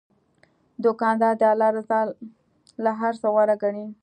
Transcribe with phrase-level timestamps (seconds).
[0.83, 1.99] دوکاندار د الله رضا
[2.83, 3.85] له هر څه غوره ګڼي.